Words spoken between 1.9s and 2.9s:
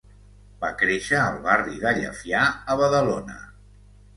Llefià, a